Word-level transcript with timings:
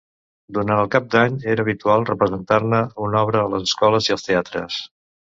Durant 0.57 0.79
cap 0.95 1.11
d'any 1.15 1.35
era 1.53 1.63
habitual 1.67 2.07
representar-ne 2.13 2.83
una 3.11 3.23
obra 3.23 3.47
a 3.47 3.55
les 3.55 3.71
escoles 3.71 4.13
i 4.13 4.19
als 4.21 4.31
teatres. 4.33 4.85